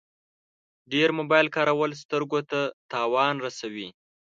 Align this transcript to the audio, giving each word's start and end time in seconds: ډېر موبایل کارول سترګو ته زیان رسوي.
ډېر 0.91 1.09
موبایل 1.19 1.47
کارول 1.55 1.91
سترګو 2.03 2.39
ته 2.49 2.59
زیان 2.91 3.35
رسوي. 3.45 3.87